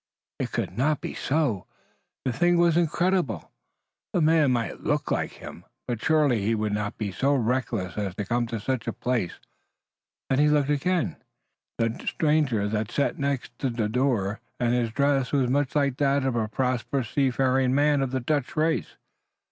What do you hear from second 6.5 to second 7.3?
would not be